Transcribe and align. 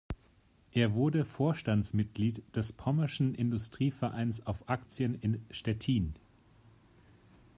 Er 0.71 0.95
wurde 0.95 1.23
Vorstandsmitglied 1.23 2.41
des 2.55 2.73
Pommerschen 2.73 3.35
Industrie-Vereins 3.35 4.47
auf 4.47 4.67
Aktien 4.67 5.13
in 5.13 5.45
Stettin. 5.51 6.15